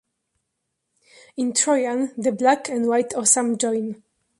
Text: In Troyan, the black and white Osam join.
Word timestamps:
In 1.37 1.53
Troyan, 1.53 2.11
the 2.17 2.31
black 2.31 2.67
and 2.67 2.87
white 2.87 3.11
Osam 3.11 3.55
join. 3.59 4.01